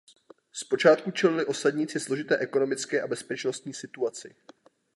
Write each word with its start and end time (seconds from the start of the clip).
Zpočátku 0.53 1.11
čelili 1.11 1.45
osadníci 1.45 1.99
složité 1.99 2.37
ekonomické 2.37 3.01
a 3.01 3.07
bezpečnostní 3.07 3.73
situaci. 3.73 4.35